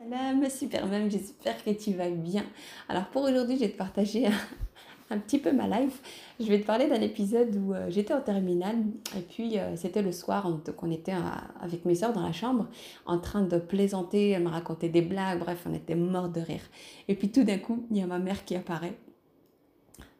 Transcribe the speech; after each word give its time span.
Salam, 0.00 0.48
super 0.48 0.86
même, 0.86 1.10
j'espère 1.10 1.64
que 1.64 1.70
tu 1.70 1.92
vas 1.92 2.08
bien. 2.08 2.44
Alors 2.88 3.06
pour 3.06 3.24
aujourd'hui, 3.24 3.56
je 3.56 3.62
vais 3.62 3.70
te 3.70 3.76
partager 3.76 4.26
un, 5.10 5.18
petit 5.18 5.40
peu 5.40 5.50
ma 5.50 5.66
life. 5.66 6.00
Je 6.38 6.46
vais 6.46 6.60
te 6.60 6.66
parler 6.66 6.86
d'un 6.86 7.00
épisode 7.00 7.56
où 7.56 7.74
euh, 7.74 7.90
j'étais 7.90 8.14
en 8.14 8.20
terminale 8.20 8.76
et 9.16 9.22
puis 9.22 9.58
euh, 9.58 9.74
c'était 9.74 10.02
le 10.02 10.12
soir, 10.12 10.44
on, 10.46 10.50
donc 10.50 10.80
on 10.84 10.90
était 10.92 11.14
euh, 11.14 11.60
avec 11.60 11.84
mes 11.84 11.96
soeurs 11.96 12.12
dans 12.12 12.22
la 12.22 12.30
chambre 12.30 12.68
en 13.06 13.18
train 13.18 13.42
de 13.42 13.58
plaisanter, 13.58 14.30
elle 14.30 14.44
me 14.44 14.50
racontait 14.50 14.88
des 14.88 15.02
blagues, 15.02 15.40
bref, 15.40 15.64
on 15.68 15.74
était 15.74 15.96
morts 15.96 16.28
de 16.28 16.42
rire. 16.42 16.62
Et 17.08 17.16
puis 17.16 17.32
tout 17.32 17.42
d'un 17.42 17.58
coup, 17.58 17.84
il 17.90 17.96
y 17.96 18.00
a 18.00 18.06
ma 18.06 18.20
mère 18.20 18.44
qui 18.44 18.54
apparaît 18.54 18.96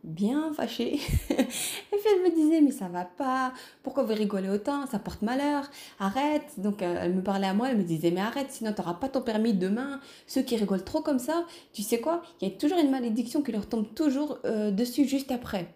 bien 0.04 0.52
fâchée. 0.52 0.94
et 1.30 1.34
puis 1.34 2.08
elle 2.14 2.22
me 2.22 2.34
disait, 2.34 2.60
mais 2.60 2.70
ça 2.70 2.88
va 2.88 3.04
pas, 3.04 3.52
pourquoi 3.82 4.04
vous 4.04 4.14
rigolez 4.14 4.48
autant, 4.48 4.86
ça 4.86 4.98
porte 4.98 5.22
malheur, 5.22 5.68
arrête. 5.98 6.54
Donc 6.58 6.82
euh, 6.82 6.96
elle 7.00 7.14
me 7.14 7.22
parlait 7.22 7.46
à 7.46 7.54
moi, 7.54 7.70
elle 7.70 7.78
me 7.78 7.82
disait, 7.82 8.10
mais 8.10 8.20
arrête, 8.20 8.50
sinon 8.50 8.72
tu 8.72 8.80
n'auras 8.80 8.94
pas 8.94 9.08
ton 9.08 9.22
permis 9.22 9.54
demain. 9.54 10.00
Ceux 10.26 10.42
qui 10.42 10.56
rigolent 10.56 10.84
trop 10.84 11.00
comme 11.00 11.18
ça, 11.18 11.44
tu 11.72 11.82
sais 11.82 12.00
quoi, 12.00 12.22
il 12.40 12.48
y 12.48 12.52
a 12.52 12.54
toujours 12.56 12.78
une 12.78 12.90
malédiction 12.90 13.42
qui 13.42 13.52
leur 13.52 13.68
tombe 13.68 13.92
toujours 13.94 14.38
euh, 14.44 14.70
dessus 14.70 15.04
juste 15.04 15.30
après. 15.30 15.74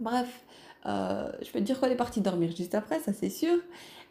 Bref, 0.00 0.44
euh, 0.86 1.30
je 1.42 1.50
peux 1.50 1.58
te 1.58 1.64
dire 1.64 1.78
qu'on 1.80 1.88
est 1.88 1.96
parti 1.96 2.20
dormir 2.20 2.54
juste 2.56 2.74
après, 2.74 3.00
ça 3.00 3.12
c'est 3.12 3.30
sûr. 3.30 3.58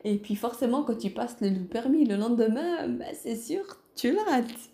Et 0.04 0.18
puis 0.18 0.36
forcément, 0.36 0.84
quand 0.84 0.98
tu 0.98 1.10
passes 1.10 1.38
le 1.42 1.66
permis 1.66 2.06
le 2.06 2.16
lendemain, 2.16 2.88
bah, 2.88 3.06
c'est 3.14 3.36
sûr, 3.36 3.64
tu 3.96 4.12
le 4.12 4.20
rates. 4.20 4.70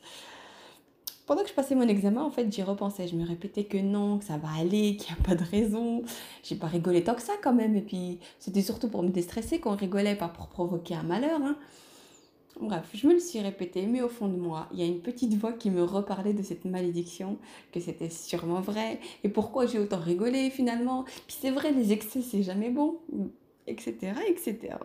Pendant 1.26 1.44
que 1.44 1.50
je 1.50 1.54
passais 1.54 1.76
mon 1.76 1.88
examen, 1.88 2.22
en 2.22 2.32
fait, 2.32 2.52
j'y 2.52 2.64
repensais. 2.64 3.08
Je 3.08 3.16
me 3.16 3.26
répétais 3.26 3.64
que 3.64 3.78
non, 3.78 4.18
que 4.18 4.26
ça 4.26 4.38
va 4.38 4.50
aller, 4.60 4.98
qu'il 4.98 5.16
n'y 5.16 5.22
a 5.22 5.24
pas 5.24 5.36
de 5.36 5.44
raison. 5.44 6.04
J'ai 6.44 6.56
pas 6.56 6.68
rigolé 6.68 7.04
tant 7.04 7.16
que 7.16 7.22
ça 7.22 7.34
quand 7.42 7.54
même. 7.54 7.76
Et 7.76 7.82
puis, 7.82 8.20
c'était 8.40 8.62
surtout 8.62 8.90
pour 8.90 9.04
me 9.04 9.10
déstresser 9.10 9.60
qu'on 9.60 9.76
rigolait, 9.76 10.16
pas 10.16 10.28
pour 10.28 10.48
provoquer 10.48 10.96
un 10.96 11.04
malheur. 11.04 11.42
Hein. 11.42 11.56
Bref, 12.60 12.90
je 12.94 13.08
me 13.08 13.14
le 13.14 13.20
suis 13.20 13.40
répété, 13.40 13.88
mais 13.88 14.02
au 14.02 14.10
fond 14.10 14.28
de 14.28 14.36
moi, 14.36 14.68
il 14.74 14.80
y 14.80 14.84
a 14.84 14.86
une 14.86 15.02
petite 15.02 15.34
voix 15.34 15.54
qui 15.54 15.72
me 15.72 15.84
reparlait 15.84 16.34
de 16.34 16.44
cette 16.44 16.66
malédiction, 16.66 17.38
que 17.72 17.80
c'était 17.80 18.10
sûrement 18.10 18.62
vrai, 18.62 19.00
et 19.24 19.30
pourquoi 19.30 19.66
j'ai 19.66 19.80
autant 19.80 20.00
rigolé 20.00 20.52
finalement? 20.52 21.04
Puis 21.04 21.38
c'est 21.42 21.50
vrai, 21.50 21.72
les 21.72 21.92
excès, 21.92 22.22
c'est 22.22 22.44
jamais 22.44 22.70
bon, 22.70 23.00
etc., 23.66 24.14
etc. 24.28 24.76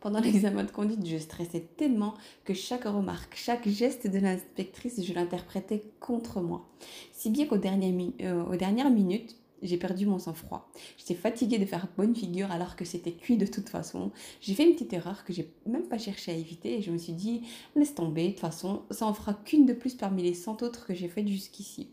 Pendant 0.00 0.20
l'examen 0.22 0.64
de 0.64 0.70
conduite, 0.70 1.06
je 1.06 1.18
stressais 1.18 1.66
tellement 1.76 2.14
que 2.44 2.54
chaque 2.54 2.84
remarque, 2.84 3.34
chaque 3.36 3.68
geste 3.68 4.06
de 4.06 4.18
l'inspectrice, 4.18 5.02
je 5.04 5.12
l'interprétais 5.12 5.82
contre 6.00 6.40
moi. 6.40 6.68
Si 7.12 7.30
bien 7.30 7.46
qu'aux 7.46 7.58
dernières, 7.58 8.12
euh, 8.22 8.56
dernières 8.56 8.90
minutes, 8.90 9.36
j'ai 9.62 9.76
perdu 9.76 10.06
mon 10.06 10.18
sang-froid. 10.18 10.70
J'étais 10.98 11.14
fatiguée 11.14 11.58
de 11.58 11.64
faire 11.64 11.88
bonne 11.96 12.14
figure 12.14 12.50
alors 12.50 12.76
que 12.76 12.84
c'était 12.84 13.12
cuit 13.12 13.36
de 13.36 13.46
toute 13.46 13.68
façon. 13.68 14.10
J'ai 14.40 14.54
fait 14.54 14.64
une 14.64 14.74
petite 14.74 14.92
erreur 14.92 15.24
que 15.24 15.32
j'ai 15.32 15.50
même 15.66 15.88
pas 15.88 15.98
cherché 15.98 16.32
à 16.32 16.34
éviter 16.34 16.78
et 16.78 16.82
je 16.82 16.90
me 16.90 16.98
suis 16.98 17.12
dit 17.12 17.42
laisse 17.74 17.94
tomber, 17.94 18.24
de 18.24 18.30
toute 18.32 18.40
façon, 18.40 18.82
ça 18.90 19.06
en 19.06 19.14
fera 19.14 19.34
qu'une 19.34 19.66
de 19.66 19.72
plus 19.72 19.94
parmi 19.94 20.22
les 20.22 20.34
100 20.34 20.62
autres 20.62 20.86
que 20.86 20.94
j'ai 20.94 21.08
faites 21.08 21.28
jusqu'ici. 21.28 21.88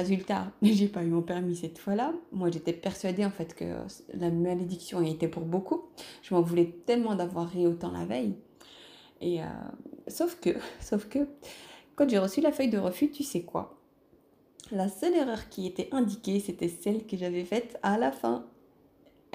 Résultat, 0.00 0.50
j'ai 0.62 0.88
pas 0.88 1.04
eu 1.04 1.08
mon 1.08 1.20
permis 1.20 1.56
cette 1.56 1.78
fois-là. 1.78 2.14
Moi, 2.32 2.50
j'étais 2.50 2.72
persuadée 2.72 3.24
en 3.24 3.30
fait 3.30 3.54
que 3.54 3.64
la 4.14 4.30
malédiction 4.30 5.02
était 5.02 5.28
pour 5.28 5.44
beaucoup. 5.44 5.82
Je 6.22 6.34
m'en 6.34 6.40
voulais 6.40 6.74
tellement 6.86 7.14
d'avoir 7.14 7.50
ri 7.50 7.66
autant 7.66 7.90
la 7.90 8.06
veille. 8.06 8.34
Et 9.20 9.42
euh, 9.42 9.46
sauf 10.08 10.40
que, 10.40 10.50
sauf 10.80 11.06
que, 11.08 11.28
quand 11.96 12.08
j'ai 12.08 12.18
reçu 12.18 12.40
la 12.40 12.50
feuille 12.50 12.70
de 12.70 12.78
refus, 12.78 13.10
tu 13.10 13.22
sais 13.22 13.42
quoi? 13.42 13.78
La 14.72 14.88
seule 14.88 15.14
erreur 15.14 15.48
qui 15.50 15.66
était 15.66 15.88
indiquée, 15.92 16.40
c'était 16.40 16.68
celle 16.68 17.06
que 17.06 17.16
j'avais 17.16 17.44
faite 17.44 17.78
à 17.82 17.98
la 17.98 18.10
fin. 18.10 18.46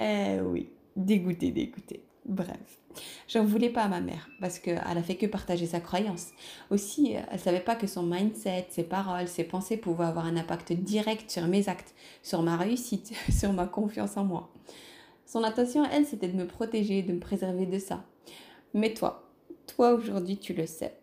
Eh 0.00 0.40
oui, 0.40 0.70
dégoûté, 0.96 1.52
dégoûté. 1.52 2.02
Bref, 2.28 2.80
j'en 3.28 3.44
voulais 3.44 3.70
pas 3.70 3.82
à 3.82 3.88
ma 3.88 4.00
mère 4.00 4.28
parce 4.40 4.58
qu'elle 4.58 4.78
a 4.78 5.02
fait 5.02 5.14
que 5.14 5.26
partager 5.26 5.66
sa 5.66 5.78
croyance. 5.78 6.30
Aussi, 6.70 7.12
elle 7.30 7.38
savait 7.38 7.60
pas 7.60 7.76
que 7.76 7.86
son 7.86 8.02
mindset, 8.02 8.66
ses 8.70 8.82
paroles, 8.82 9.28
ses 9.28 9.44
pensées 9.44 9.76
pouvaient 9.76 10.06
avoir 10.06 10.26
un 10.26 10.36
impact 10.36 10.72
direct 10.72 11.30
sur 11.30 11.46
mes 11.46 11.68
actes, 11.68 11.94
sur 12.24 12.42
ma 12.42 12.56
réussite, 12.56 13.12
sur 13.30 13.52
ma 13.52 13.66
confiance 13.66 14.16
en 14.16 14.24
moi. 14.24 14.50
Son 15.24 15.44
intention, 15.44 15.84
elle, 15.84 16.04
c'était 16.04 16.28
de 16.28 16.36
me 16.36 16.48
protéger, 16.48 17.02
de 17.02 17.12
me 17.12 17.20
préserver 17.20 17.66
de 17.66 17.78
ça. 17.78 18.04
Mais 18.74 18.92
toi, 18.92 19.30
toi 19.68 19.92
aujourd'hui, 19.92 20.38
tu 20.38 20.52
le 20.52 20.66
sais. 20.66 20.98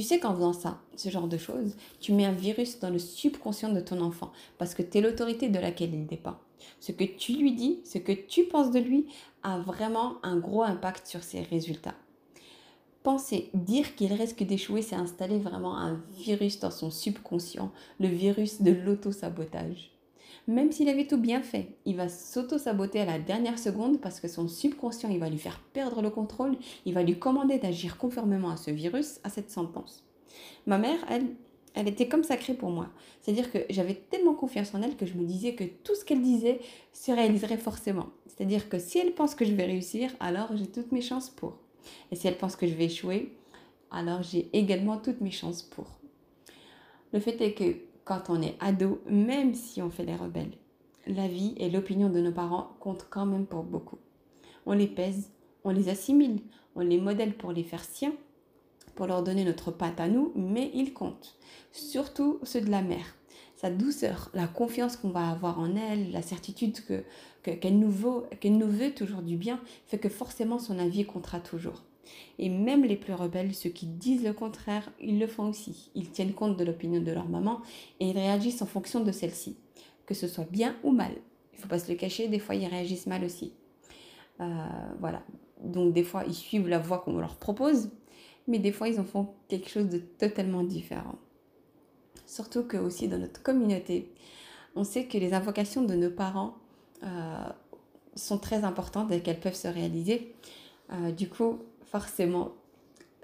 Tu 0.00 0.06
sais 0.06 0.18
qu'en 0.18 0.34
faisant 0.34 0.54
ça, 0.54 0.80
ce 0.96 1.10
genre 1.10 1.28
de 1.28 1.36
choses, 1.36 1.76
tu 2.00 2.14
mets 2.14 2.24
un 2.24 2.32
virus 2.32 2.80
dans 2.80 2.88
le 2.88 2.98
subconscient 2.98 3.70
de 3.70 3.82
ton 3.82 4.00
enfant 4.00 4.32
parce 4.56 4.72
que 4.72 4.80
tu 4.80 4.96
es 4.96 5.00
l'autorité 5.02 5.50
de 5.50 5.58
laquelle 5.58 5.92
il 5.92 6.06
dépend. 6.06 6.38
Ce 6.80 6.90
que 6.90 7.04
tu 7.04 7.34
lui 7.34 7.52
dis, 7.52 7.80
ce 7.84 7.98
que 7.98 8.12
tu 8.12 8.44
penses 8.44 8.70
de 8.70 8.78
lui 8.78 9.08
a 9.42 9.58
vraiment 9.58 10.14
un 10.22 10.38
gros 10.38 10.62
impact 10.62 11.06
sur 11.06 11.22
ses 11.22 11.42
résultats. 11.42 11.96
Penser, 13.02 13.50
dire 13.52 13.94
qu'il 13.94 14.14
risque 14.14 14.42
d'échouer, 14.42 14.80
c'est 14.80 14.96
installer 14.96 15.38
vraiment 15.38 15.76
un 15.76 16.02
virus 16.16 16.60
dans 16.60 16.70
son 16.70 16.90
subconscient, 16.90 17.70
le 17.98 18.08
virus 18.08 18.62
de 18.62 18.70
l'auto-sabotage. 18.70 19.90
Même 20.46 20.72
s'il 20.72 20.88
avait 20.88 21.06
tout 21.06 21.18
bien 21.18 21.42
fait, 21.42 21.76
il 21.86 21.96
va 21.96 22.08
s'auto-saboter 22.08 23.00
à 23.00 23.04
la 23.04 23.18
dernière 23.18 23.58
seconde 23.58 24.00
parce 24.00 24.20
que 24.20 24.28
son 24.28 24.48
subconscient, 24.48 25.10
il 25.10 25.18
va 25.18 25.28
lui 25.28 25.38
faire 25.38 25.60
perdre 25.72 26.02
le 26.02 26.10
contrôle, 26.10 26.56
il 26.86 26.94
va 26.94 27.02
lui 27.02 27.18
commander 27.18 27.58
d'agir 27.58 27.96
conformément 27.98 28.50
à 28.50 28.56
ce 28.56 28.70
virus, 28.70 29.20
à 29.24 29.30
cette 29.30 29.50
sentence. 29.50 30.04
Ma 30.66 30.78
mère, 30.78 30.98
elle, 31.08 31.26
elle 31.74 31.88
était 31.88 32.08
comme 32.08 32.24
sacrée 32.24 32.54
pour 32.54 32.70
moi. 32.70 32.88
C'est-à-dire 33.20 33.52
que 33.52 33.58
j'avais 33.70 33.94
tellement 33.94 34.34
confiance 34.34 34.74
en 34.74 34.82
elle 34.82 34.96
que 34.96 35.06
je 35.06 35.14
me 35.14 35.24
disais 35.24 35.54
que 35.54 35.64
tout 35.64 35.94
ce 35.94 36.04
qu'elle 36.04 36.22
disait 36.22 36.60
se 36.92 37.12
réaliserait 37.12 37.58
forcément. 37.58 38.06
C'est-à-dire 38.26 38.68
que 38.68 38.78
si 38.78 38.98
elle 38.98 39.14
pense 39.14 39.34
que 39.34 39.44
je 39.44 39.52
vais 39.52 39.64
réussir, 39.64 40.10
alors 40.20 40.56
j'ai 40.56 40.66
toutes 40.66 40.92
mes 40.92 41.02
chances 41.02 41.30
pour. 41.30 41.58
Et 42.10 42.16
si 42.16 42.26
elle 42.26 42.36
pense 42.36 42.56
que 42.56 42.66
je 42.66 42.74
vais 42.74 42.86
échouer, 42.86 43.36
alors 43.90 44.22
j'ai 44.22 44.48
également 44.52 44.98
toutes 44.98 45.20
mes 45.20 45.30
chances 45.30 45.62
pour. 45.62 45.86
Le 47.12 47.20
fait 47.20 47.40
est 47.40 47.54
que 47.54 47.76
quand 48.04 48.30
on 48.30 48.42
est 48.42 48.56
ado, 48.60 49.00
même 49.06 49.54
si 49.54 49.82
on 49.82 49.90
fait 49.90 50.04
les 50.04 50.16
rebelles, 50.16 50.56
la 51.06 51.28
vie 51.28 51.54
et 51.56 51.70
l'opinion 51.70 52.08
de 52.08 52.20
nos 52.20 52.32
parents 52.32 52.76
comptent 52.80 53.06
quand 53.10 53.26
même 53.26 53.46
pour 53.46 53.62
beaucoup. 53.62 53.98
On 54.66 54.72
les 54.72 54.86
pèse, 54.86 55.30
on 55.64 55.70
les 55.70 55.88
assimile, 55.88 56.40
on 56.76 56.80
les 56.80 57.00
modèle 57.00 57.34
pour 57.34 57.52
les 57.52 57.64
faire 57.64 57.84
siens 57.84 58.12
pour 59.00 59.06
leur 59.06 59.22
donner 59.22 59.44
notre 59.44 59.70
pâte 59.70 59.98
à 59.98 60.08
nous, 60.08 60.30
mais 60.34 60.70
ils 60.74 60.92
comptent. 60.92 61.38
Surtout 61.72 62.38
ceux 62.42 62.60
de 62.60 62.70
la 62.70 62.82
mère. 62.82 63.16
Sa 63.56 63.70
douceur, 63.70 64.30
la 64.34 64.46
confiance 64.46 64.98
qu'on 64.98 65.08
va 65.08 65.30
avoir 65.30 65.58
en 65.58 65.74
elle, 65.74 66.12
la 66.12 66.20
certitude 66.20 66.84
que, 66.84 67.02
qu'elle, 67.42 67.60
qu'elle 67.60 67.78
nous 67.78 67.90
veut 68.70 68.94
toujours 68.94 69.22
du 69.22 69.36
bien, 69.36 69.58
fait 69.86 69.96
que 69.96 70.10
forcément 70.10 70.58
son 70.58 70.78
avis 70.78 71.06
comptera 71.06 71.40
toujours. 71.40 71.82
Et 72.38 72.48
même 72.48 72.84
les 72.84 72.96
plus 72.96 73.12
rebelles, 73.12 73.54
ceux 73.54 73.70
qui 73.70 73.86
disent 73.86 74.24
le 74.24 74.32
contraire, 74.32 74.90
ils 75.00 75.18
le 75.18 75.26
font 75.26 75.48
aussi. 75.48 75.90
Ils 75.94 76.10
tiennent 76.10 76.32
compte 76.32 76.56
de 76.56 76.64
l'opinion 76.64 77.00
de 77.00 77.12
leur 77.12 77.28
maman 77.28 77.60
et 78.00 78.08
ils 78.08 78.16
réagissent 78.16 78.62
en 78.62 78.66
fonction 78.66 79.00
de 79.00 79.12
celle-ci, 79.12 79.56
que 80.06 80.14
ce 80.14 80.28
soit 80.28 80.50
bien 80.50 80.76
ou 80.82 80.92
mal. 80.92 81.12
Il 81.52 81.56
ne 81.56 81.62
faut 81.62 81.68
pas 81.68 81.78
se 81.78 81.90
le 81.90 81.98
cacher, 81.98 82.28
des 82.28 82.38
fois 82.38 82.54
ils 82.54 82.66
réagissent 82.66 83.06
mal 83.06 83.24
aussi. 83.24 83.52
Euh, 84.40 84.66
voilà. 84.98 85.22
Donc 85.62 85.92
des 85.92 86.04
fois 86.04 86.24
ils 86.26 86.34
suivent 86.34 86.68
la 86.68 86.78
voie 86.78 86.98
qu'on 86.98 87.18
leur 87.18 87.36
propose, 87.36 87.90
mais 88.46 88.58
des 88.58 88.72
fois 88.72 88.88
ils 88.88 88.98
en 88.98 89.04
font 89.04 89.28
quelque 89.48 89.68
chose 89.68 89.88
de 89.88 89.98
totalement 89.98 90.62
différent. 90.62 91.16
Surtout 92.26 92.62
que 92.62 92.76
aussi 92.76 93.08
dans 93.08 93.18
notre 93.18 93.42
communauté, 93.42 94.12
on 94.76 94.84
sait 94.84 95.06
que 95.06 95.18
les 95.18 95.34
invocations 95.34 95.82
de 95.82 95.94
nos 95.94 96.10
parents 96.10 96.54
euh, 97.02 97.48
sont 98.14 98.38
très 98.38 98.64
importantes 98.64 99.10
et 99.12 99.20
qu'elles 99.20 99.40
peuvent 99.40 99.54
se 99.54 99.68
réaliser. 99.68 100.34
Euh, 100.92 101.12
du 101.12 101.28
coup, 101.28 101.58
forcément, 101.90 102.52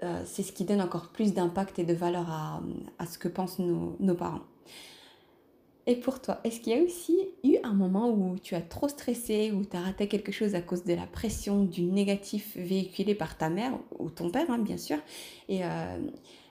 euh, 0.03 0.21
c'est 0.25 0.43
ce 0.43 0.51
qui 0.51 0.65
donne 0.65 0.81
encore 0.81 1.09
plus 1.09 1.33
d'impact 1.33 1.79
et 1.79 1.83
de 1.83 1.93
valeur 1.93 2.29
à, 2.29 2.61
à 2.99 3.05
ce 3.05 3.17
que 3.17 3.27
pensent 3.27 3.59
nos, 3.59 4.15
parents. 4.15 4.43
Et 5.87 5.95
pour 5.95 6.21
toi, 6.21 6.39
est-ce 6.43 6.59
qu'il 6.59 6.73
y 6.73 6.79
a 6.79 6.83
aussi 6.83 7.17
eu 7.43 7.55
un 7.63 7.73
moment 7.73 8.09
où 8.09 8.37
tu 8.37 8.55
as 8.55 8.61
trop 8.61 8.89
stressé, 8.89 9.51
où 9.51 9.63
tu 9.63 9.77
as 9.77 9.81
raté 9.81 10.07
quelque 10.07 10.33
chose 10.33 10.53
à 10.53 10.61
cause 10.61 10.83
de 10.83 10.93
la 10.93 11.07
pression, 11.07 11.63
du 11.63 11.83
négatif 11.83 12.57
véhiculé 12.57 13.15
par 13.15 13.37
ta 13.37 13.49
mère 13.49 13.71
ou 13.97 14.09
ton 14.09 14.29
père, 14.29 14.51
hein, 14.51 14.59
bien 14.59 14.77
sûr 14.77 14.97
Et 15.47 15.63
euh, 15.63 15.97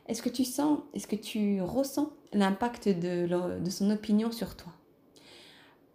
est-ce 0.07 0.23
que 0.23 0.31
tu 0.31 0.45
sens, 0.45 0.81
est-ce 0.95 1.07
que 1.07 1.17
tu 1.17 1.61
ressens 1.61 2.11
l'impact 2.33 2.89
de, 2.89 3.29
son 3.69 3.91
opinion 3.91 4.33
sur 4.33 4.57
toi? 4.57 4.73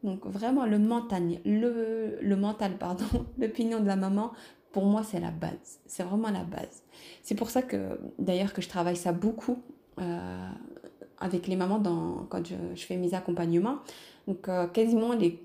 Donc 0.04 0.26
vraiment 0.26 0.66
le 0.66 0.80
mental, 0.80 1.40
le 1.46 2.36
mental, 2.36 2.78
pardon, 2.78 3.06
l'opinion 3.40 3.80
de 3.80 3.88
la 3.88 3.96
maman, 3.96 4.32
pour 4.72 4.86
moi 4.86 5.04
c'est 5.04 5.20
la 5.20 5.32
base. 5.32 5.80
C'est 5.86 6.04
vraiment 6.04 6.30
la 6.30 6.44
base. 6.44 6.84
C'est 7.24 7.36
pour 7.36 7.50
ça 7.50 7.62
que 7.62 8.00
d'ailleurs 8.20 8.54
que 8.54 8.62
je 8.62 8.70
travaille 8.70 8.98
ça 8.98 9.12
beaucoup. 9.12 9.62
Euh, 10.00 10.50
avec 11.22 11.48
les 11.48 11.56
mamans 11.56 11.80
dans, 11.80 12.26
quand 12.30 12.46
je, 12.46 12.84
fais 12.84 12.98
mes 12.98 13.14
accompagnements. 13.14 13.78
Donc 14.28 14.50
euh, 14.50 14.68
quasiment 14.68 15.14
les 15.14 15.40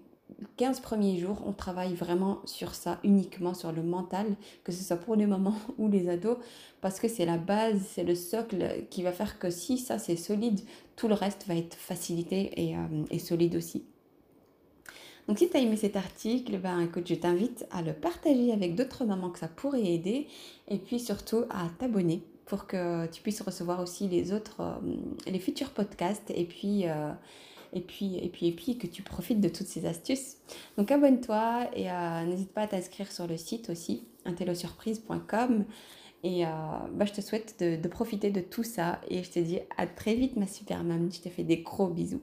15 0.56 0.80
premiers 0.80 1.18
jours, 1.18 1.42
on 1.46 1.52
travaille 1.52 1.94
vraiment 1.94 2.40
sur 2.44 2.74
ça, 2.74 2.98
uniquement 3.04 3.54
sur 3.54 3.72
le 3.72 3.82
mental, 3.82 4.26
que 4.64 4.72
ce 4.72 4.82
soit 4.82 4.96
pour 4.96 5.14
les 5.14 5.26
mamans 5.26 5.54
ou 5.78 5.88
les 5.88 6.08
ados, 6.08 6.38
parce 6.80 6.98
que 6.98 7.08
c'est 7.08 7.26
la 7.26 7.36
base, 7.36 7.80
c'est 7.92 8.04
le 8.04 8.14
socle 8.14 8.86
qui 8.90 9.02
va 9.02 9.12
faire 9.12 9.38
que 9.38 9.50
si 9.50 9.78
ça 9.78 9.98
c'est 9.98 10.16
solide, 10.16 10.60
tout 10.96 11.08
le 11.08 11.14
reste 11.14 11.46
va 11.46 11.54
être 11.54 11.74
facilité 11.74 12.68
et, 12.68 12.76
euh, 12.76 13.04
et 13.10 13.18
solide 13.18 13.54
aussi. 13.54 13.84
Donc 15.28 15.38
si 15.38 15.48
tu 15.50 15.56
as 15.56 15.60
aimé 15.60 15.76
cet 15.76 15.96
article, 15.96 16.58
ben, 16.58 16.80
écoute, 16.80 17.08
je 17.08 17.14
t'invite 17.14 17.66
à 17.70 17.82
le 17.82 17.92
partager 17.92 18.52
avec 18.52 18.74
d'autres 18.76 19.04
mamans 19.04 19.30
que 19.30 19.38
ça 19.38 19.48
pourrait 19.48 19.84
aider 19.84 20.28
et 20.68 20.78
puis 20.78 21.00
surtout 21.00 21.44
à 21.50 21.68
t'abonner 21.78 22.22
pour 22.46 22.66
que 22.66 23.06
tu 23.06 23.20
puisses 23.22 23.42
recevoir 23.42 23.80
aussi 23.80 24.08
les 24.08 24.32
autres, 24.32 24.60
euh, 24.60 24.96
les 25.26 25.40
futurs 25.40 25.70
podcasts 25.70 26.30
et 26.30 26.44
puis, 26.44 26.88
euh, 26.88 27.10
et, 27.72 27.80
puis, 27.80 28.16
et, 28.18 28.28
puis, 28.28 28.46
et 28.46 28.52
puis 28.52 28.78
que 28.78 28.86
tu 28.86 29.02
profites 29.02 29.40
de 29.40 29.48
toutes 29.48 29.66
ces 29.66 29.84
astuces. 29.84 30.36
Donc 30.78 30.92
abonne-toi 30.92 31.70
et 31.74 31.90
euh, 31.90 32.24
n'hésite 32.24 32.52
pas 32.52 32.62
à 32.62 32.66
t'inscrire 32.68 33.10
sur 33.10 33.26
le 33.26 33.36
site 33.36 33.68
aussi, 33.68 34.04
intellosurprise.com. 34.24 35.64
Et 36.22 36.42
bah, 36.42 37.04
je 37.04 37.12
te 37.12 37.20
souhaite 37.20 37.60
de, 37.60 37.88
profiter 37.88 38.30
de 38.30 38.40
tout 38.40 38.64
ça 38.64 39.00
et 39.08 39.22
je 39.22 39.30
te 39.30 39.38
dis 39.38 39.60
à 39.76 39.86
très 39.86 40.16
vite 40.16 40.34
ma 40.34 40.48
super 40.48 40.82
maman. 40.82 41.08
Je 41.12 41.20
te 41.20 41.28
fais 41.28 41.44
des 41.44 41.58
gros 41.58 41.86
bisous. 41.86 42.22